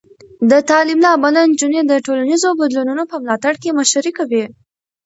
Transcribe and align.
د 0.51 0.53
تعلیم 0.69 0.99
له 1.05 1.09
امله، 1.15 1.39
نجونې 1.51 1.81
د 1.85 1.93
ټولنیزو 2.05 2.49
بدلونونو 2.59 3.03
په 3.11 3.15
ملاتړ 3.23 3.53
کې 3.61 3.75
مشري 3.79 4.11
کوي. 4.17 4.43